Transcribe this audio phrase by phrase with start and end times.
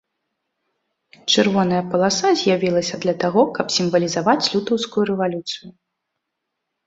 [1.33, 5.69] Чырвоная паласа з'явілася для таго, каб сімвалізаваць лютаўскую рэвалюцыю.